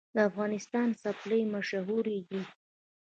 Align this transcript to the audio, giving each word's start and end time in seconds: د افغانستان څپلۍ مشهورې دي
د 0.15 0.17
افغانستان 0.29 0.87
څپلۍ 1.01 1.41
مشهورې 1.53 2.17
دي 2.29 2.41